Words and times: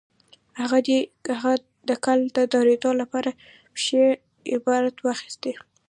هغه 0.61 0.79
د 1.89 1.89
کار 2.05 2.17
د 2.35 2.37
درېدو 2.53 2.89
له 2.99 3.05
پېښې 3.11 4.03
عبرت 4.53 4.95
واخيست. 5.01 5.43